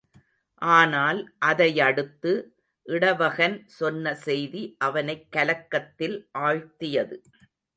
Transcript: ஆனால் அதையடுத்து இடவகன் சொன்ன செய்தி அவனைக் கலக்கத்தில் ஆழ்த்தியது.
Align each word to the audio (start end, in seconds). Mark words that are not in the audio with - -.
ஆனால் 0.61 1.19
அதையடுத்து 1.39 2.31
இடவகன் 2.85 3.57
சொன்ன 3.75 4.15
செய்தி 4.23 4.75
அவனைக் 4.79 5.31
கலக்கத்தில் 5.31 6.17
ஆழ்த்தியது. 6.39 7.17